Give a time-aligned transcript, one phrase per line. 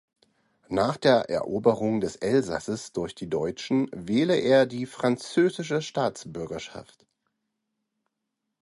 [0.69, 7.05] Nach der Eroberung des Elsasses durch die Deutschen wähle er die französische Staatsbürgerschaft.